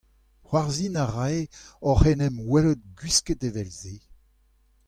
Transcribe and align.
C'hoarzhin 0.45 0.95
a 0.95 1.05
rae 1.05 1.39
oc'h 1.91 2.09
en 2.11 2.19
em 2.27 2.35
welet 2.49 2.81
gwisket 2.99 3.45
evel-se. 3.47 3.95